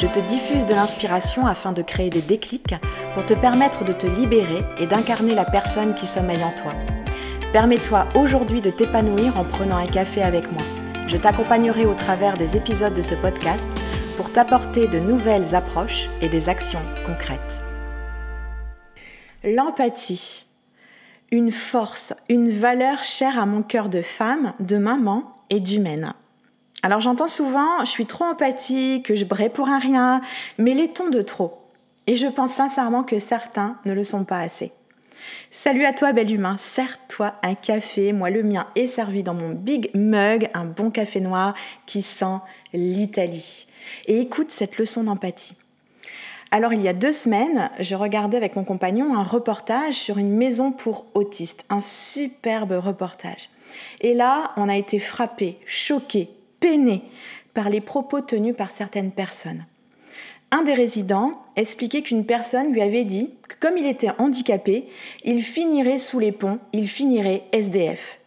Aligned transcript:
Je 0.00 0.06
te 0.06 0.18
diffuse 0.18 0.64
de 0.64 0.72
l'inspiration 0.72 1.46
afin 1.46 1.72
de 1.72 1.82
créer 1.82 2.08
des 2.08 2.22
déclics 2.22 2.74
pour 3.12 3.26
te 3.26 3.34
permettre 3.34 3.84
de 3.84 3.92
te 3.92 4.06
libérer 4.06 4.64
et 4.78 4.86
d'incarner 4.86 5.34
la 5.34 5.44
personne 5.44 5.94
qui 5.94 6.06
sommeille 6.06 6.42
en 6.42 6.52
toi. 6.52 6.72
Permets-toi 7.52 8.06
aujourd'hui 8.14 8.62
de 8.62 8.70
t'épanouir 8.70 9.38
en 9.38 9.44
prenant 9.44 9.76
un 9.76 9.84
café 9.84 10.22
avec 10.22 10.50
moi. 10.52 10.62
Je 11.06 11.18
t'accompagnerai 11.18 11.84
au 11.84 11.92
travers 11.92 12.38
des 12.38 12.56
épisodes 12.56 12.94
de 12.94 13.02
ce 13.02 13.14
podcast 13.14 13.68
pour 14.16 14.32
t'apporter 14.32 14.88
de 14.88 14.98
nouvelles 14.98 15.54
approches 15.54 16.08
et 16.22 16.30
des 16.30 16.48
actions 16.48 16.80
concrètes. 17.04 17.60
L'empathie. 19.44 20.46
Une 21.30 21.52
force, 21.52 22.14
une 22.30 22.48
valeur 22.48 23.04
chère 23.04 23.38
à 23.38 23.44
mon 23.44 23.60
cœur 23.60 23.90
de 23.90 24.00
femme, 24.00 24.54
de 24.60 24.78
maman 24.78 25.24
et 25.50 25.60
d'humaine. 25.60 26.14
Alors 26.82 27.02
j'entends 27.02 27.28
souvent, 27.28 27.84
je 27.84 27.90
suis 27.90 28.06
trop 28.06 28.24
empathique, 28.24 29.14
je 29.14 29.24
brais 29.26 29.50
pour 29.50 29.68
un 29.68 29.78
rien, 29.78 30.22
mais 30.56 30.72
les 30.72 30.88
tons 30.88 31.10
de 31.10 31.20
trop. 31.20 31.58
Et 32.06 32.16
je 32.16 32.26
pense 32.26 32.52
sincèrement 32.52 33.04
que 33.04 33.18
certains 33.18 33.76
ne 33.84 33.92
le 33.92 34.02
sont 34.02 34.24
pas 34.24 34.38
assez. 34.38 34.72
Salut 35.50 35.84
à 35.84 35.92
toi, 35.92 36.12
bel 36.12 36.32
humain. 36.32 36.56
Serre-toi 36.58 37.34
un 37.42 37.54
café. 37.54 38.14
Moi, 38.14 38.30
le 38.30 38.42
mien 38.42 38.66
est 38.74 38.86
servi 38.86 39.22
dans 39.22 39.34
mon 39.34 39.50
big 39.50 39.90
mug, 39.94 40.48
un 40.54 40.64
bon 40.64 40.90
café 40.90 41.20
noir 41.20 41.54
qui 41.84 42.00
sent 42.00 42.38
l'Italie. 42.72 43.66
Et 44.06 44.20
écoute 44.20 44.50
cette 44.50 44.78
leçon 44.78 45.04
d'empathie. 45.04 45.56
Alors, 46.50 46.72
il 46.72 46.80
y 46.80 46.88
a 46.88 46.94
deux 46.94 47.12
semaines, 47.12 47.70
je 47.78 47.94
regardais 47.94 48.38
avec 48.38 48.56
mon 48.56 48.64
compagnon 48.64 49.14
un 49.14 49.22
reportage 49.22 49.94
sur 49.94 50.18
une 50.18 50.34
maison 50.34 50.72
pour 50.72 51.04
autistes. 51.14 51.64
Un 51.68 51.80
superbe 51.80 52.72
reportage. 52.72 53.50
Et 54.00 54.14
là, 54.14 54.52
on 54.56 54.68
a 54.68 54.76
été 54.76 54.98
frappé, 54.98 55.58
choqué, 55.66 56.28
peiné 56.60 57.02
par 57.54 57.70
les 57.70 57.80
propos 57.80 58.20
tenus 58.20 58.54
par 58.56 58.70
certaines 58.70 59.12
personnes. 59.12 59.64
Un 60.52 60.62
des 60.62 60.74
résidents 60.74 61.40
expliquait 61.56 62.02
qu'une 62.02 62.26
personne 62.26 62.72
lui 62.72 62.82
avait 62.82 63.04
dit 63.04 63.30
que 63.48 63.54
comme 63.60 63.78
il 63.78 63.86
était 63.86 64.10
handicapé, 64.18 64.88
il 65.24 65.42
finirait 65.42 65.98
sous 65.98 66.18
les 66.18 66.32
ponts, 66.32 66.58
il 66.72 66.88
finirait 66.88 67.44
SDF. 67.52 68.20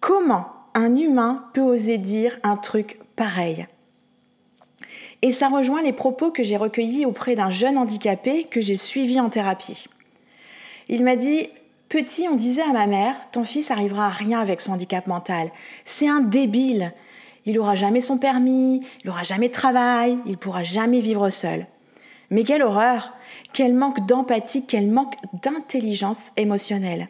Comment 0.00 0.46
un 0.74 0.94
humain 0.94 1.44
peut 1.52 1.62
oser 1.62 1.98
dire 1.98 2.38
un 2.44 2.56
truc 2.56 3.00
pareil? 3.16 3.66
Et 5.22 5.32
ça 5.32 5.48
rejoint 5.48 5.82
les 5.82 5.92
propos 5.92 6.30
que 6.30 6.44
j'ai 6.44 6.56
recueillis 6.56 7.06
auprès 7.06 7.34
d'un 7.34 7.50
jeune 7.50 7.78
handicapé 7.78 8.44
que 8.44 8.60
j'ai 8.60 8.76
suivi 8.76 9.18
en 9.18 9.28
thérapie. 9.28 9.86
Il 10.88 11.02
m'a 11.02 11.16
dit 11.16 11.48
Petit, 11.88 12.26
on 12.28 12.34
disait 12.34 12.62
à 12.62 12.72
ma 12.72 12.86
mère, 12.86 13.14
ton 13.32 13.44
fils 13.44 13.70
arrivera 13.70 14.06
à 14.06 14.10
rien 14.10 14.40
avec 14.40 14.60
son 14.60 14.72
handicap 14.72 15.06
mental. 15.06 15.50
C'est 15.84 16.08
un 16.08 16.20
débile 16.20 16.92
il 17.46 17.54
n'aura 17.54 17.76
jamais 17.76 18.00
son 18.00 18.18
permis, 18.18 18.82
il 19.02 19.06
n'aura 19.06 19.22
jamais 19.22 19.48
de 19.48 19.52
travail, 19.52 20.18
il 20.26 20.36
pourra 20.36 20.64
jamais 20.64 21.00
vivre 21.00 21.30
seul. 21.30 21.66
Mais 22.30 22.42
quelle 22.42 22.62
horreur, 22.62 23.12
quel 23.52 23.72
manque 23.72 24.04
d'empathie, 24.06 24.66
quel 24.66 24.88
manque 24.88 25.14
d'intelligence 25.42 26.18
émotionnelle. 26.36 27.08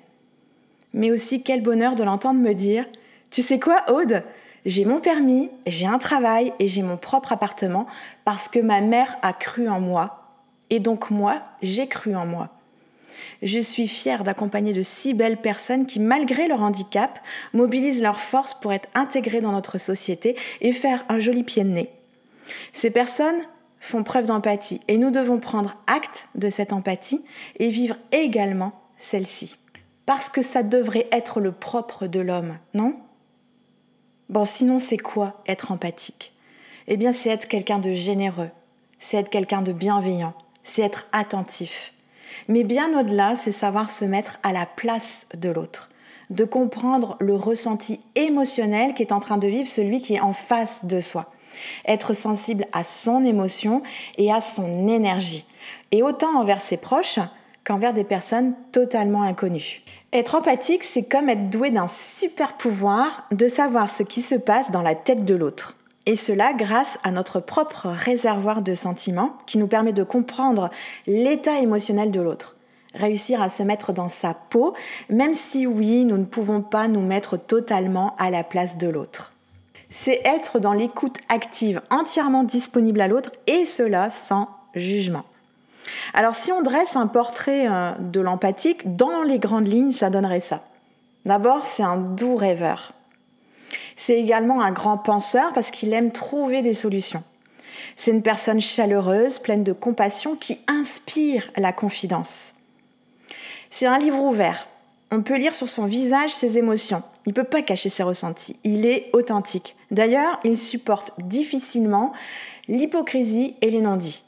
Mais 0.92 1.11
aussi 1.11 1.42
quel 1.42 1.62
bonheur 1.62 1.95
de 1.95 2.05
l'entendre 2.05 2.41
me 2.41 2.53
dire 2.53 2.87
Tu 3.31 3.42
sais 3.42 3.59
quoi, 3.59 3.84
Aude? 3.91 4.23
J'ai 4.67 4.84
mon 4.84 4.98
permis, 5.01 5.48
j'ai 5.67 5.87
un 5.87 5.98
travail 5.98 6.53
et 6.59 6.67
j'ai 6.67 6.83
mon 6.83 6.97
propre 6.97 7.33
appartement 7.33 7.86
parce 8.24 8.48
que 8.48 8.58
ma 8.58 8.80
mère 8.80 9.17
a 9.23 9.33
cru 9.33 9.68
en 9.68 9.80
moi. 9.80 10.35
Et 10.70 10.80
donc 10.80 11.11
moi, 11.11 11.42
j'ai 11.63 11.86
cru 11.86 12.17
en 12.17 12.27
moi. 12.27 12.51
Je 13.43 13.59
suis 13.59 13.89
fière 13.89 14.25
d'accompagner 14.25 14.73
de 14.73 14.83
si 14.83 15.15
belles 15.15 15.41
personnes 15.41 15.87
qui, 15.87 16.01
malgré 16.01 16.49
leur 16.49 16.63
handicap, 16.63 17.21
mobilisent 17.53 18.03
leurs 18.03 18.21
forces 18.21 18.55
pour 18.55 18.73
être 18.73 18.89
intégrées 18.95 19.41
dans 19.41 19.53
notre 19.53 19.79
société 19.79 20.37
et 20.61 20.73
faire 20.73 21.05
un 21.09 21.19
joli 21.19 21.43
pied 21.43 21.65
de 21.65 21.71
nez. 21.71 21.91
Ces 22.73 22.91
personnes 22.91 23.41
font 23.81 24.03
preuve 24.03 24.27
d'empathie 24.27 24.81
et 24.89 24.99
nous 24.99 25.11
devons 25.11 25.39
prendre 25.39 25.77
acte 25.87 26.29
de 26.35 26.51
cette 26.51 26.73
empathie 26.73 27.25
et 27.59 27.69
vivre 27.69 27.97
également 28.13 28.73
celle-ci. 28.97 29.57
Parce 30.07 30.29
que 30.29 30.43
ça 30.43 30.63
devrait 30.63 31.09
être 31.13 31.41
le 31.41 31.53
propre 31.53 32.07
de 32.07 32.21
l'homme, 32.21 32.59
non? 32.75 32.97
Bon, 34.29 34.45
sinon 34.45 34.79
c'est 34.79 34.98
quoi 34.98 35.43
être 35.47 35.73
empathique? 35.73 36.33
Eh 36.89 36.97
bien 36.97 37.13
c'est 37.13 37.31
être 37.31 37.48
quelqu'un 37.48 37.79
de 37.79 37.93
généreux, 37.93 38.51
c'est 38.98 39.19
être 39.19 39.31
quelqu'un 39.31 39.63
de 39.63 39.73
bienveillant, 39.73 40.35
c'est 40.63 40.83
être 40.83 41.07
attentif, 41.13 41.93
mais 42.48 42.64
bien 42.64 42.98
au-delà, 42.98 43.36
c'est 43.36 43.52
savoir 43.52 43.91
se 43.91 44.05
mettre 44.05 44.39
à 44.42 44.52
la 44.52 44.67
place 44.67 45.27
de 45.36 45.48
l'autre, 45.48 45.91
de 46.30 46.45
comprendre 46.45 47.17
le 47.20 47.35
ressenti 47.35 48.01
émotionnel 48.14 48.95
qu'est 48.95 49.13
en 49.13 49.20
train 49.20 49.39
de 49.39 49.48
vivre 49.48 49.69
celui 49.69 50.01
qui 50.01 50.14
est 50.14 50.20
en 50.20 50.33
face 50.33 50.85
de 50.85 51.01
soi, 51.01 51.33
être 51.86 52.14
sensible 52.14 52.67
à 52.73 52.85
son 52.85 53.24
émotion 53.24 53.83
et 54.19 54.33
à 54.33 54.41
son 54.41 54.89
énergie, 54.89 55.45
et 55.92 56.02
autant 56.02 56.39
envers 56.39 56.61
ses 56.61 56.77
proches 56.77 57.20
qu'envers 57.64 57.92
des 57.92 58.05
personnes 58.05 58.55
totalement 58.73 59.23
inconnues. 59.23 59.83
Être 60.13 60.36
empathique, 60.36 60.85
c'est 60.85 61.03
comme 61.03 61.29
être 61.29 61.51
doué 61.51 61.70
d'un 61.70 61.89
super 61.89 62.57
pouvoir 62.57 63.24
de 63.33 63.48
savoir 63.48 63.91
ce 63.91 64.03
qui 64.03 64.23
se 64.23 64.36
passe 64.36 64.70
dans 64.70 64.83
la 64.83 64.95
tête 64.95 65.24
de 65.24 65.35
l'autre. 65.35 65.76
Et 66.06 66.14
cela 66.14 66.52
grâce 66.52 66.98
à 67.02 67.11
notre 67.11 67.40
propre 67.40 67.89
réservoir 67.89 68.62
de 68.62 68.74
sentiments 68.74 69.36
qui 69.46 69.58
nous 69.58 69.67
permet 69.67 69.92
de 69.92 70.05
comprendre 70.05 70.70
l'état 71.08 71.58
émotionnel 71.58 72.12
de 72.12 72.20
l'autre. 72.20 72.55
Réussir 72.94 73.42
à 73.42 73.48
se 73.48 73.64
mettre 73.64 73.92
dans 73.92 74.08
sa 74.08 74.33
peau, 74.33 74.74
même 75.11 75.34
si 75.34 75.67
oui, 75.67 76.05
nous 76.05 76.17
ne 76.17 76.24
pouvons 76.24 76.62
pas 76.62 76.86
nous 76.86 77.02
mettre 77.02 77.36
totalement 77.36 78.14
à 78.18 78.30
la 78.30 78.44
place 78.44 78.78
de 78.78 78.89
l'autre. 78.89 79.33
C'est 79.90 80.22
être 80.24 80.61
dans 80.61 80.72
l'écoute 80.72 81.18
active, 81.28 81.83
entièrement 81.90 82.44
disponible 82.44 83.00
à 83.00 83.08
l'autre, 83.08 83.33
et 83.48 83.67
cela 83.67 84.08
sans 84.08 84.48
jugement. 84.74 85.24
Alors 86.14 86.34
si 86.34 86.52
on 86.52 86.62
dresse 86.62 86.96
un 86.96 87.06
portrait 87.06 87.67
euh, 87.68 87.92
de 87.98 88.20
l'empathique, 88.20 88.96
dans 88.96 89.23
les 89.23 89.38
grandes 89.38 89.68
lignes, 89.68 89.92
ça 89.92 90.11
donnerait 90.11 90.40
ça. 90.40 90.62
D'abord, 91.24 91.67
c'est 91.67 91.83
un 91.83 91.96
doux 91.96 92.36
rêveur. 92.36 92.92
C'est 93.96 94.20
également 94.20 94.61
un 94.61 94.73
grand 94.73 94.98
penseur 94.98 95.52
parce 95.52 95.70
qu'il 95.70 95.92
aime 95.92 96.12
trouver 96.12 96.62
des 96.62 96.74
solutions. 96.74 97.24
C'est 97.96 98.11
une 98.11 98.23
personne 98.23 98.61
chaleureuse, 98.61 99.39
pleine 99.39 99.62
de 99.62 99.73
compassion, 99.73 100.36
qui 100.36 100.61
inspire 100.68 101.51
la 101.57 101.73
confidence. 101.73 102.55
C'est 103.70 103.86
un 103.86 103.98
livre 103.98 104.20
ouvert. 104.20 104.68
On 105.11 105.23
peut 105.23 105.36
lire 105.36 105.55
sur 105.55 105.68
son 105.68 105.86
visage 105.86 106.30
ses 106.30 106.58
émotions. 106.58 107.02
Il 107.27 107.30
ne 107.30 107.35
peut 107.35 107.45
pas 107.45 107.62
cacher 107.62 107.90
ses 107.90 108.02
ressentis. 108.02 108.56
Il 108.64 108.86
est 108.86 109.11
authentique. 109.12 109.77
D'ailleurs, 109.90 110.40
il 110.45 110.58
supporte 110.58 111.12
difficilement 111.23 112.12
l'hypocrisie 112.68 113.55
et 113.62 113.70
les 113.70 113.80
non-dits. 113.80 114.23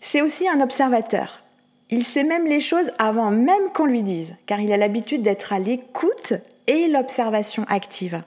C'est 0.00 0.22
aussi 0.22 0.48
un 0.48 0.60
observateur. 0.60 1.42
Il 1.90 2.04
sait 2.04 2.24
même 2.24 2.46
les 2.46 2.60
choses 2.60 2.92
avant 2.98 3.30
même 3.30 3.70
qu'on 3.74 3.86
lui 3.86 4.02
dise, 4.02 4.34
car 4.46 4.60
il 4.60 4.72
a 4.72 4.76
l'habitude 4.76 5.22
d'être 5.22 5.52
à 5.52 5.58
l'écoute 5.58 6.34
et 6.66 6.88
l'observation 6.88 7.64
active. 7.68 8.22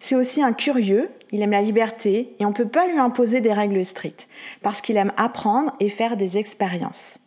C'est 0.00 0.14
aussi 0.14 0.42
un 0.42 0.52
curieux, 0.52 1.10
il 1.32 1.42
aime 1.42 1.50
la 1.50 1.62
liberté 1.62 2.34
et 2.38 2.44
on 2.44 2.50
ne 2.50 2.54
peut 2.54 2.68
pas 2.68 2.86
lui 2.86 2.98
imposer 2.98 3.40
des 3.40 3.52
règles 3.52 3.84
strictes 3.84 4.28
parce 4.62 4.80
qu'il 4.80 4.96
aime 4.96 5.12
apprendre 5.16 5.72
et 5.80 5.88
faire 5.88 6.16
des 6.16 6.38
expériences. 6.38 7.18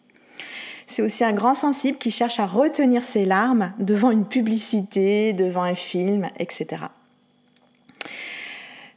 C'est 0.88 1.02
aussi 1.02 1.24
un 1.24 1.34
grand 1.34 1.56
sensible 1.56 1.98
qui 1.98 2.12
cherche 2.12 2.40
à 2.40 2.46
retenir 2.46 3.04
ses 3.04 3.26
larmes 3.26 3.74
devant 3.78 4.10
une 4.10 4.26
publicité, 4.26 5.34
devant 5.34 5.64
un 5.64 5.76
film, 5.76 6.30
etc. 6.40 6.84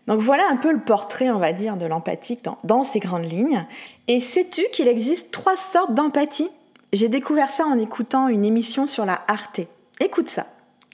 Donc 0.06 0.20
voilà 0.20 0.44
un 0.50 0.56
peu 0.56 0.72
le 0.72 0.80
portrait, 0.80 1.30
on 1.30 1.38
va 1.38 1.52
dire, 1.52 1.76
de 1.76 1.86
l'empathique 1.86 2.44
dans, 2.44 2.58
dans 2.64 2.84
ces 2.84 3.00
grandes 3.00 3.30
lignes. 3.30 3.66
Et 4.08 4.20
sais-tu 4.20 4.62
qu'il 4.72 4.88
existe 4.88 5.32
trois 5.32 5.56
sortes 5.56 5.94
d'empathie? 5.94 6.50
J'ai 6.92 7.08
découvert 7.08 7.50
ça 7.50 7.64
en 7.66 7.78
écoutant 7.78 8.28
une 8.28 8.44
émission 8.44 8.86
sur 8.86 9.04
la 9.04 9.20
Arte. 9.28 9.60
Écoute 10.00 10.28
ça. 10.28 10.46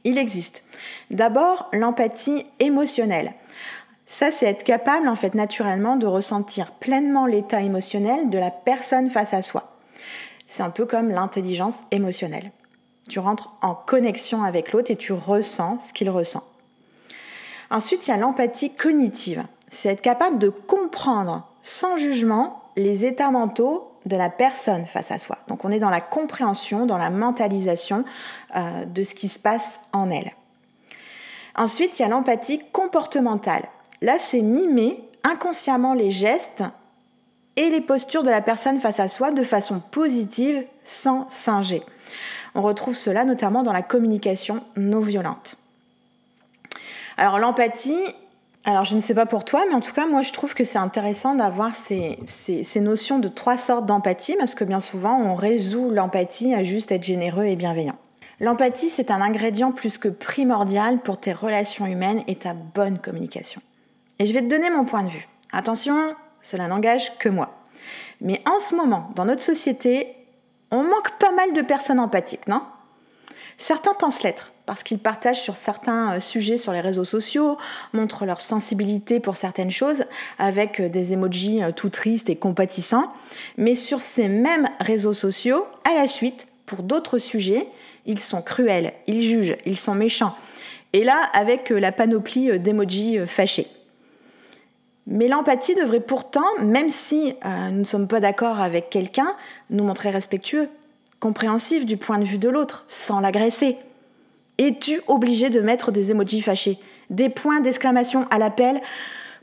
Il 0.06 0.18
existe. 0.18 0.62
D'abord, 1.10 1.68
l'empathie 1.72 2.46
émotionnelle. 2.60 3.34
Ça, 4.06 4.30
c'est 4.30 4.46
être 4.46 4.62
capable, 4.62 5.08
en 5.08 5.16
fait, 5.16 5.34
naturellement, 5.34 5.96
de 5.96 6.06
ressentir 6.06 6.70
pleinement 6.70 7.26
l'état 7.26 7.60
émotionnel 7.60 8.30
de 8.30 8.38
la 8.38 8.52
personne 8.52 9.10
face 9.10 9.34
à 9.34 9.42
soi. 9.42 9.76
C'est 10.46 10.62
un 10.62 10.70
peu 10.70 10.86
comme 10.86 11.10
l'intelligence 11.10 11.80
émotionnelle. 11.90 12.52
Tu 13.08 13.18
rentres 13.18 13.56
en 13.62 13.74
connexion 13.74 14.44
avec 14.44 14.72
l'autre 14.72 14.92
et 14.92 14.96
tu 14.96 15.12
ressens 15.12 15.80
ce 15.80 15.92
qu'il 15.92 16.08
ressent. 16.08 16.44
Ensuite, 17.70 18.06
il 18.06 18.12
y 18.12 18.14
a 18.14 18.16
l'empathie 18.16 18.72
cognitive. 18.72 19.44
C'est 19.66 19.88
être 19.88 20.02
capable 20.02 20.38
de 20.38 20.50
comprendre 20.50 21.48
sans 21.62 21.96
jugement 21.96 22.62
les 22.76 23.04
états 23.04 23.32
mentaux 23.32 23.90
de 24.06 24.16
la 24.16 24.30
personne 24.30 24.86
face 24.86 25.10
à 25.10 25.18
soi. 25.18 25.36
Donc 25.48 25.64
on 25.64 25.70
est 25.70 25.78
dans 25.78 25.90
la 25.90 26.00
compréhension, 26.00 26.86
dans 26.86 26.96
la 26.96 27.10
mentalisation 27.10 28.04
euh, 28.56 28.84
de 28.84 29.02
ce 29.02 29.14
qui 29.14 29.28
se 29.28 29.38
passe 29.38 29.80
en 29.92 30.10
elle. 30.10 30.32
Ensuite, 31.56 31.98
il 31.98 32.02
y 32.02 32.04
a 32.04 32.08
l'empathie 32.08 32.60
comportementale. 32.72 33.64
Là, 34.02 34.16
c'est 34.18 34.42
mimer 34.42 35.02
inconsciemment 35.24 35.94
les 35.94 36.10
gestes 36.10 36.62
et 37.56 37.70
les 37.70 37.80
postures 37.80 38.22
de 38.22 38.30
la 38.30 38.42
personne 38.42 38.78
face 38.78 39.00
à 39.00 39.08
soi 39.08 39.30
de 39.32 39.42
façon 39.42 39.80
positive 39.80 40.64
sans 40.84 41.28
singer. 41.30 41.82
On 42.54 42.62
retrouve 42.62 42.94
cela 42.94 43.24
notamment 43.24 43.62
dans 43.62 43.72
la 43.72 43.82
communication 43.82 44.62
non 44.76 45.00
violente. 45.00 45.56
Alors 47.16 47.38
l'empathie, 47.38 48.04
alors 48.66 48.84
je 48.84 48.96
ne 48.96 49.00
sais 49.00 49.14
pas 49.14 49.26
pour 49.26 49.44
toi, 49.44 49.64
mais 49.68 49.76
en 49.76 49.80
tout 49.80 49.92
cas 49.92 50.06
moi 50.06 50.22
je 50.22 50.32
trouve 50.32 50.52
que 50.52 50.64
c'est 50.64 50.76
intéressant 50.76 51.36
d'avoir 51.36 51.72
ces, 51.76 52.18
notions 52.80 53.20
de 53.20 53.28
trois 53.28 53.56
sortes 53.56 53.86
d'empathie 53.86 54.34
parce 54.36 54.56
que 54.56 54.64
bien 54.64 54.80
souvent 54.80 55.16
on 55.18 55.36
résout 55.36 55.90
l'empathie 55.90 56.52
à 56.52 56.64
juste 56.64 56.90
être 56.90 57.04
généreux 57.04 57.44
et 57.44 57.54
bienveillant. 57.54 57.94
L'empathie 58.40 58.88
c'est 58.88 59.12
un 59.12 59.20
ingrédient 59.20 59.70
plus 59.70 59.98
que 59.98 60.08
primordial 60.08 60.98
pour 60.98 61.18
tes 61.18 61.32
relations 61.32 61.86
humaines 61.86 62.24
et 62.26 62.34
ta 62.34 62.54
bonne 62.54 62.98
communication. 62.98 63.62
Et 64.18 64.26
je 64.26 64.34
vais 64.34 64.42
te 64.42 64.48
donner 64.48 64.68
mon 64.68 64.84
point 64.84 65.04
de 65.04 65.10
vue. 65.10 65.28
Attention, 65.52 65.96
cela 66.42 66.66
n'engage 66.66 67.16
que 67.18 67.28
moi. 67.28 67.60
Mais 68.20 68.42
en 68.52 68.58
ce 68.58 68.74
moment, 68.74 69.10
dans 69.14 69.26
notre 69.26 69.42
société, 69.42 70.08
on 70.72 70.82
manque 70.82 71.18
pas 71.20 71.30
mal 71.30 71.52
de 71.52 71.62
personnes 71.62 72.00
empathiques, 72.00 72.48
non? 72.48 72.62
Certains 73.58 73.94
pensent 73.94 74.22
l'être 74.22 74.52
parce 74.66 74.82
qu'ils 74.82 74.98
partagent 74.98 75.40
sur 75.40 75.56
certains 75.56 76.14
euh, 76.14 76.20
sujets 76.20 76.58
sur 76.58 76.72
les 76.72 76.80
réseaux 76.80 77.04
sociaux, 77.04 77.56
montrent 77.92 78.26
leur 78.26 78.40
sensibilité 78.40 79.20
pour 79.20 79.36
certaines 79.36 79.70
choses 79.70 80.04
avec 80.38 80.80
euh, 80.80 80.88
des 80.88 81.12
emojis 81.12 81.62
euh, 81.62 81.70
tout 81.70 81.88
tristes 81.88 82.28
et 82.28 82.36
compatissants. 82.36 83.12
Mais 83.56 83.76
sur 83.76 84.00
ces 84.00 84.28
mêmes 84.28 84.68
réseaux 84.80 85.12
sociaux, 85.12 85.64
à 85.88 85.94
la 85.94 86.08
suite, 86.08 86.48
pour 86.66 86.82
d'autres 86.82 87.18
sujets, 87.18 87.68
ils 88.04 88.18
sont 88.18 88.42
cruels, 88.42 88.92
ils 89.06 89.22
jugent, 89.22 89.56
ils 89.64 89.78
sont 89.78 89.94
méchants. 89.94 90.36
Et 90.92 91.04
là, 91.04 91.16
avec 91.32 91.70
la 91.70 91.92
panoplie 91.92 92.58
d'emojis 92.58 93.18
fâchés. 93.26 93.66
Mais 95.06 95.28
l'empathie 95.28 95.74
devrait 95.74 96.00
pourtant, 96.00 96.46
même 96.60 96.88
si 96.88 97.34
nous 97.44 97.78
ne 97.78 97.84
sommes 97.84 98.08
pas 98.08 98.20
d'accord 98.20 98.60
avec 98.60 98.90
quelqu'un, 98.90 99.36
nous 99.70 99.84
montrer 99.84 100.10
respectueux, 100.10 100.68
compréhensif 101.20 101.86
du 101.86 101.96
point 101.96 102.18
de 102.18 102.24
vue 102.24 102.38
de 102.38 102.48
l'autre, 102.48 102.84
sans 102.86 103.20
l'agresser. 103.20 103.76
Es-tu 104.58 105.00
obligé 105.06 105.50
de 105.50 105.60
mettre 105.60 105.92
des 105.92 106.10
emojis 106.10 106.42
fâchés, 106.42 106.78
des 107.10 107.28
points 107.28 107.60
d'exclamation 107.60 108.26
à 108.30 108.38
l'appel, 108.38 108.80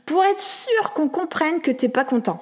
pour 0.06 0.24
être 0.24 0.42
sûr 0.42 0.92
qu'on 0.92 1.08
comprenne 1.08 1.60
que 1.60 1.70
t'es 1.70 1.88
pas 1.88 2.04
content? 2.04 2.40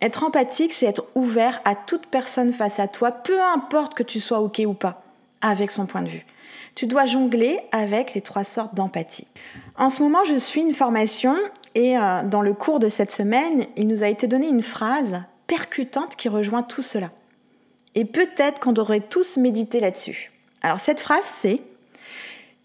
Être 0.00 0.24
empathique, 0.24 0.72
c'est 0.72 0.86
être 0.86 1.06
ouvert 1.14 1.60
à 1.64 1.76
toute 1.76 2.06
personne 2.06 2.52
face 2.52 2.80
à 2.80 2.88
toi, 2.88 3.12
peu 3.12 3.40
importe 3.40 3.94
que 3.94 4.02
tu 4.02 4.18
sois 4.18 4.40
OK 4.40 4.60
ou 4.66 4.74
pas, 4.74 5.04
avec 5.40 5.70
son 5.70 5.86
point 5.86 6.02
de 6.02 6.08
vue. 6.08 6.26
Tu 6.74 6.86
dois 6.86 7.04
jongler 7.04 7.60
avec 7.70 8.14
les 8.14 8.20
trois 8.20 8.44
sortes 8.44 8.74
d'empathie. 8.74 9.28
En 9.76 9.90
ce 9.90 10.02
moment, 10.02 10.24
je 10.24 10.34
suis 10.34 10.60
une 10.60 10.74
formation 10.74 11.36
et 11.74 11.96
euh, 11.96 12.22
dans 12.24 12.42
le 12.42 12.54
cours 12.54 12.80
de 12.80 12.88
cette 12.88 13.12
semaine, 13.12 13.66
il 13.76 13.86
nous 13.86 14.02
a 14.02 14.08
été 14.08 14.26
donné 14.26 14.48
une 14.48 14.62
phrase 14.62 15.22
percutante 15.46 16.16
qui 16.16 16.28
rejoint 16.28 16.62
tout 16.62 16.82
cela. 16.82 17.10
Et 17.94 18.04
peut-être 18.04 18.60
qu'on 18.60 18.72
devrait 18.72 19.00
tous 19.00 19.36
méditer 19.36 19.80
là-dessus. 19.80 20.32
Alors 20.62 20.80
cette 20.80 21.00
phrase, 21.00 21.24
c'est 21.24 21.60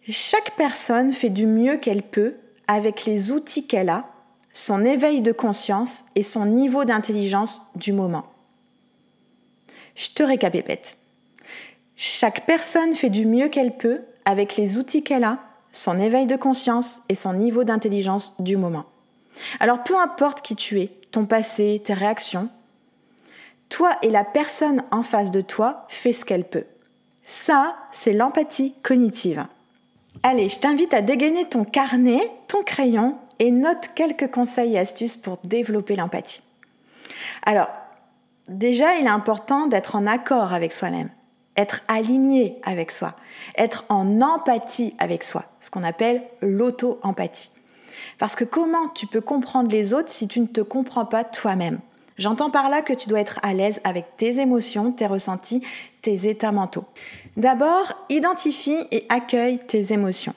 Chaque 0.08 0.56
personne 0.56 1.12
fait 1.12 1.30
du 1.30 1.46
mieux 1.46 1.78
qu'elle 1.78 2.04
peut 2.04 2.36
avec 2.68 3.06
les 3.06 3.32
outils 3.32 3.68
qu'elle 3.68 3.90
a, 3.90 4.06
son 4.54 4.86
éveil 4.86 5.22
de 5.22 5.32
conscience 5.32 6.06
et 6.16 6.24
son 6.24 6.46
niveau 6.46 6.86
d'intelligence 6.86 7.62
du 7.76 7.94
moment. 7.94 8.26
Je 9.96 10.10
te 10.10 10.24
récapépète. 10.24 10.98
Chaque 11.96 12.46
personne 12.46 12.94
fait 12.94 13.10
du 13.10 13.26
mieux 13.26 13.50
qu'elle 13.50 13.76
peut 13.76 14.02
avec 14.26 14.56
les 14.56 14.78
outils 14.78 15.04
qu'elle 15.04 15.24
a, 15.24 15.40
son 15.72 16.00
éveil 16.00 16.26
de 16.26 16.36
conscience 16.36 17.02
et 17.10 17.16
son 17.16 17.34
niveau 17.34 17.64
d'intelligence 17.64 18.36
du 18.40 18.58
moment. 18.58 18.86
Alors 19.60 19.84
peu 19.84 19.98
importe 19.98 20.42
qui 20.42 20.56
tu 20.56 20.80
es, 20.80 20.92
ton 21.12 21.26
passé, 21.26 21.82
tes 21.84 21.94
réactions, 21.94 22.50
toi 23.70 23.98
et 24.02 24.10
la 24.10 24.24
personne 24.24 24.84
en 24.92 25.04
face 25.04 25.32
de 25.32 25.42
toi 25.42 25.86
fait 25.90 26.14
ce 26.14 26.26
qu'elle 26.26 26.46
peut. 26.46 26.66
Ça, 27.24 27.76
c'est 27.92 28.14
l'empathie 28.14 28.74
cognitive. 28.84 29.46
Allez, 30.24 30.50
je 30.50 30.60
t'invite 30.60 30.94
à 30.94 31.02
dégainer 31.02 31.46
ton 31.46 31.64
carnet, 31.64 32.32
ton 32.48 32.64
crayon 32.64 33.18
et 33.40 33.52
note 33.52 33.90
quelques 33.96 34.32
conseils 34.32 34.76
et 34.76 34.80
astuces 34.80 35.18
pour 35.18 35.38
développer 35.44 35.96
l'empathie. 35.96 36.42
Alors, 37.46 37.68
déjà, 38.48 38.96
il 38.96 39.06
est 39.06 39.10
important 39.10 39.68
d'être 39.68 39.96
en 39.96 40.08
accord 40.08 40.54
avec 40.54 40.74
soi-même, 40.74 41.10
être 41.56 41.82
aligné 41.88 42.60
avec 42.64 42.92
soi, 42.92 43.16
être 43.58 43.86
en 43.90 44.22
empathie 44.22 44.96
avec 45.00 45.24
soi, 45.24 45.46
ce 45.60 45.70
qu'on 45.70 45.84
appelle 45.84 46.24
l'auto-empathie. 46.42 47.52
Parce 48.18 48.36
que 48.36 48.44
comment 48.44 48.88
tu 48.90 49.06
peux 49.08 49.22
comprendre 49.22 49.70
les 49.70 49.94
autres 49.94 50.10
si 50.10 50.28
tu 50.28 50.40
ne 50.40 50.48
te 50.48 50.62
comprends 50.62 51.06
pas 51.06 51.24
toi-même? 51.24 51.80
J'entends 52.18 52.50
par 52.50 52.70
là 52.70 52.82
que 52.82 52.94
tu 52.94 53.10
dois 53.10 53.20
être 53.20 53.40
à 53.44 53.54
l'aise 53.54 53.80
avec 53.84 54.18
tes 54.18 54.40
émotions, 54.40 54.92
tes 54.92 55.06
ressentis, 55.06 55.62
tes 56.02 56.28
états 56.28 56.52
mentaux. 56.52 56.86
D'abord, 57.36 57.94
identifie 58.10 58.88
et 58.92 59.06
accueille 59.10 59.60
tes 59.60 59.94
émotions. 59.94 60.34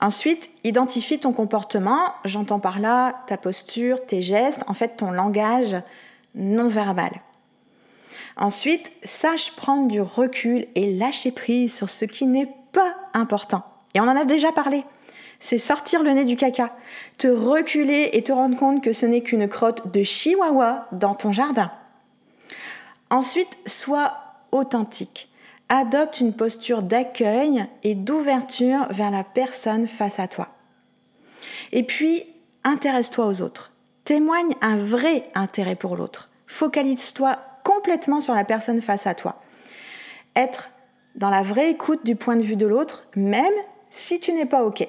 Ensuite, 0.00 0.50
identifie 0.64 1.18
ton 1.18 1.32
comportement, 1.32 2.00
j'entends 2.24 2.60
par 2.60 2.80
là 2.80 3.14
ta 3.26 3.36
posture, 3.36 4.04
tes 4.06 4.22
gestes, 4.22 4.60
en 4.66 4.74
fait 4.74 4.96
ton 4.96 5.10
langage 5.10 5.76
non 6.34 6.68
verbal. 6.68 7.10
Ensuite, 8.36 8.92
sache 9.02 9.56
prendre 9.56 9.88
du 9.88 10.00
recul 10.00 10.66
et 10.74 10.92
lâcher 10.94 11.30
prise 11.30 11.74
sur 11.74 11.88
ce 11.88 12.04
qui 12.04 12.26
n'est 12.26 12.52
pas 12.72 12.94
important. 13.14 13.64
Et 13.94 14.00
on 14.00 14.04
en 14.04 14.16
a 14.16 14.24
déjà 14.24 14.52
parlé 14.52 14.84
c'est 15.38 15.58
sortir 15.58 16.02
le 16.02 16.10
nez 16.10 16.24
du 16.24 16.36
caca, 16.36 16.74
te 17.18 17.28
reculer 17.28 18.10
et 18.12 18.22
te 18.22 18.32
rendre 18.32 18.58
compte 18.58 18.82
que 18.82 18.92
ce 18.92 19.06
n'est 19.06 19.22
qu'une 19.22 19.48
crotte 19.48 19.92
de 19.92 20.02
chihuahua 20.02 20.88
dans 20.92 21.14
ton 21.14 21.32
jardin. 21.32 21.70
Ensuite, 23.10 23.58
sois 23.66 24.14
authentique. 24.52 25.28
Adopte 25.68 26.20
une 26.20 26.32
posture 26.32 26.82
d'accueil 26.82 27.66
et 27.82 27.94
d'ouverture 27.94 28.86
vers 28.90 29.10
la 29.10 29.24
personne 29.24 29.86
face 29.86 30.20
à 30.20 30.28
toi. 30.28 30.48
Et 31.72 31.82
puis, 31.82 32.24
intéresse-toi 32.64 33.26
aux 33.26 33.42
autres. 33.42 33.72
Témoigne 34.04 34.54
un 34.60 34.76
vrai 34.76 35.28
intérêt 35.34 35.74
pour 35.74 35.96
l'autre. 35.96 36.30
Focalise-toi 36.46 37.38
complètement 37.64 38.20
sur 38.20 38.34
la 38.34 38.44
personne 38.44 38.80
face 38.80 39.06
à 39.06 39.14
toi. 39.14 39.42
Être 40.36 40.70
dans 41.16 41.30
la 41.30 41.42
vraie 41.42 41.70
écoute 41.70 42.04
du 42.04 42.14
point 42.14 42.36
de 42.36 42.42
vue 42.42 42.56
de 42.56 42.66
l'autre, 42.66 43.04
même 43.16 43.52
si 43.90 44.20
tu 44.20 44.32
n'es 44.32 44.44
pas 44.44 44.64
OK. 44.64 44.86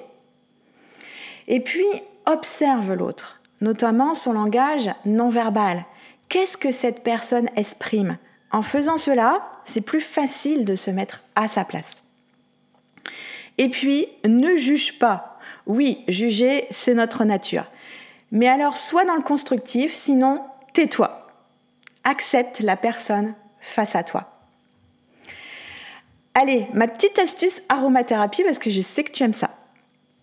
Et 1.48 1.60
puis, 1.60 1.86
observe 2.26 2.92
l'autre, 2.92 3.40
notamment 3.60 4.14
son 4.14 4.34
langage 4.34 4.90
non 5.06 5.30
verbal. 5.30 5.84
Qu'est-ce 6.28 6.58
que 6.58 6.72
cette 6.72 7.02
personne 7.02 7.48
exprime? 7.56 8.18
En 8.52 8.62
faisant 8.62 8.98
cela, 8.98 9.50
c'est 9.64 9.80
plus 9.80 10.00
facile 10.00 10.64
de 10.64 10.74
se 10.74 10.90
mettre 10.90 11.24
à 11.34 11.48
sa 11.48 11.64
place. 11.64 12.02
Et 13.56 13.70
puis, 13.70 14.06
ne 14.26 14.56
juge 14.56 14.98
pas. 14.98 15.38
Oui, 15.66 16.04
juger, 16.06 16.66
c'est 16.70 16.94
notre 16.94 17.24
nature. 17.24 17.64
Mais 18.30 18.48
alors, 18.48 18.76
sois 18.76 19.06
dans 19.06 19.16
le 19.16 19.22
constructif, 19.22 19.92
sinon, 19.92 20.44
tais-toi. 20.74 21.26
Accepte 22.04 22.60
la 22.60 22.76
personne 22.76 23.34
face 23.60 23.96
à 23.96 24.02
toi. 24.02 24.38
Allez, 26.34 26.68
ma 26.72 26.86
petite 26.86 27.18
astuce 27.18 27.62
aromathérapie 27.68 28.44
parce 28.44 28.58
que 28.58 28.70
je 28.70 28.80
sais 28.80 29.02
que 29.02 29.10
tu 29.10 29.24
aimes 29.24 29.32
ça. 29.32 29.57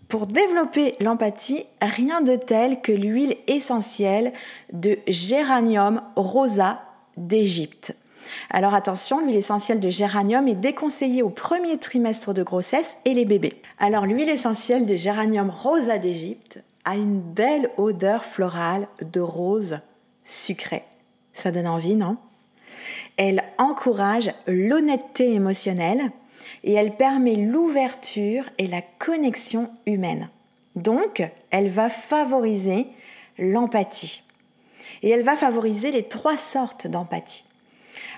Pour 0.07 0.27
développer 0.27 0.95
l'empathie, 0.99 1.65
rien 1.81 2.21
de 2.21 2.35
tel 2.35 2.81
que 2.81 2.91
l'huile 2.91 3.35
essentielle 3.47 4.33
de 4.71 4.97
géranium 5.07 6.01
rosa 6.15 6.81
d'Égypte. 7.17 7.95
Alors 8.49 8.73
attention, 8.73 9.23
l'huile 9.23 9.35
essentielle 9.35 9.79
de 9.79 9.89
géranium 9.89 10.47
est 10.47 10.55
déconseillée 10.55 11.23
au 11.23 11.29
premier 11.29 11.77
trimestre 11.77 12.33
de 12.33 12.43
grossesse 12.43 12.97
et 13.05 13.13
les 13.13 13.25
bébés. 13.25 13.61
Alors 13.79 14.05
l'huile 14.05 14.29
essentielle 14.29 14.85
de 14.85 14.95
géranium 14.95 15.49
rosa 15.49 15.97
d'Égypte 15.97 16.59
a 16.85 16.95
une 16.95 17.19
belle 17.19 17.71
odeur 17.77 18.25
florale 18.25 18.87
de 19.01 19.21
rose 19.21 19.79
sucrée. 20.23 20.83
Ça 21.33 21.51
donne 21.51 21.67
envie, 21.67 21.95
non? 21.95 22.17
Elle 23.17 23.43
encourage 23.57 24.31
l'honnêteté 24.47 25.33
émotionnelle, 25.33 26.11
et 26.63 26.73
elle 26.73 26.95
permet 26.95 27.35
l'ouverture 27.35 28.45
et 28.57 28.67
la 28.67 28.81
connexion 28.81 29.71
humaine. 29.85 30.29
Donc, 30.75 31.23
elle 31.51 31.69
va 31.69 31.89
favoriser 31.89 32.87
l'empathie. 33.37 34.23
Et 35.03 35.09
elle 35.09 35.23
va 35.23 35.35
favoriser 35.35 35.91
les 35.91 36.03
trois 36.03 36.37
sortes 36.37 36.87
d'empathie. 36.87 37.43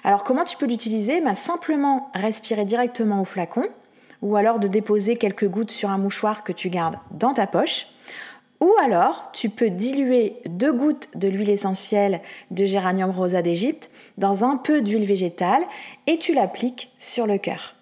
Alors 0.04 0.24
comment 0.24 0.44
tu 0.44 0.58
peux 0.58 0.66
l'utiliser? 0.66 1.22
Bah, 1.22 1.36
Simplement 1.36 2.10
respirer 2.14 2.66
directement 2.66 3.22
au 3.22 3.26
flacon, 3.26 3.68
ou 4.22 4.36
alors 4.36 4.60
de 4.60 4.68
déposer 4.68 5.18
quelques 5.18 5.48
gouttes 5.48 5.72
sur 5.72 5.90
un 5.90 5.98
mouchoir 5.98 6.44
que 6.44 6.52
tu 6.52 6.70
gardes 6.70 6.98
dans 7.12 7.34
ta 7.34 7.48
poche, 7.48 7.88
Ou 8.60 8.72
alors, 8.82 9.30
tu 9.34 9.50
peux 9.50 9.70
diluer 9.70 10.38
deux 10.48 10.74
gouttes 10.74 11.16
de 11.16 11.28
l'huile 11.28 11.52
essentielle 11.52 12.22
de 12.50 12.66
géranium 12.66 13.12
rosa 13.12 13.44
d'Égypte 13.44 13.92
dans 14.18 14.44
un 14.44 14.58
peu 14.58 14.82
d'huile 14.82 15.06
végétale 15.06 15.62
et 16.08 16.18
tu 16.18 16.34
l'appliques 16.34 16.92
sur 16.98 17.28
le 17.28 17.38
cœur. 17.38 17.77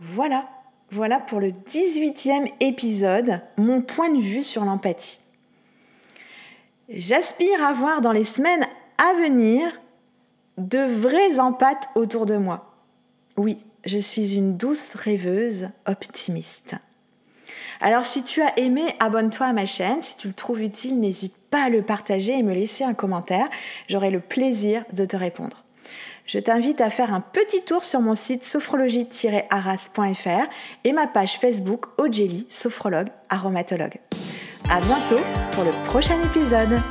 Voilà, 0.00 0.48
voilà 0.90 1.18
pour 1.18 1.40
le 1.40 1.48
18e 1.48 2.52
épisode, 2.60 3.40
mon 3.56 3.82
point 3.82 4.10
de 4.10 4.20
vue 4.20 4.44
sur 4.44 4.64
l'empathie. 4.64 5.18
J'aspire 6.88 7.64
à 7.64 7.72
voir 7.72 8.00
dans 8.00 8.12
les 8.12 8.24
semaines 8.24 8.66
à 8.98 9.12
venir 9.20 9.80
de 10.56 10.78
vrais 10.78 11.40
empathes 11.40 11.88
autour 11.96 12.26
de 12.26 12.36
moi. 12.36 12.74
Oui, 13.36 13.58
je 13.84 13.98
suis 13.98 14.36
une 14.36 14.56
douce 14.56 14.94
rêveuse 14.94 15.68
optimiste. 15.86 16.76
Alors 17.80 18.04
si 18.04 18.22
tu 18.22 18.40
as 18.42 18.58
aimé, 18.58 18.82
abonne-toi 19.00 19.46
à 19.46 19.52
ma 19.52 19.66
chaîne. 19.66 20.00
Si 20.02 20.16
tu 20.16 20.28
le 20.28 20.34
trouves 20.34 20.62
utile, 20.62 20.98
n'hésite 20.98 21.36
pas 21.50 21.64
à 21.64 21.70
le 21.70 21.82
partager 21.82 22.38
et 22.38 22.42
me 22.42 22.54
laisser 22.54 22.84
un 22.84 22.94
commentaire. 22.94 23.48
J'aurai 23.88 24.10
le 24.10 24.20
plaisir 24.20 24.84
de 24.92 25.04
te 25.04 25.16
répondre. 25.16 25.64
Je 26.28 26.38
t'invite 26.38 26.80
à 26.82 26.90
faire 26.90 27.14
un 27.14 27.22
petit 27.22 27.64
tour 27.64 27.82
sur 27.82 28.02
mon 28.02 28.14
site 28.14 28.44
sophrologie-arras.fr 28.44 30.50
et 30.84 30.92
ma 30.92 31.06
page 31.06 31.38
Facebook 31.38 31.86
Ojeli, 31.96 32.44
sophrologue 32.50 33.08
aromatologue. 33.30 33.96
À 34.68 34.82
bientôt 34.82 35.20
pour 35.52 35.64
le 35.64 35.72
prochain 35.86 36.22
épisode. 36.22 36.82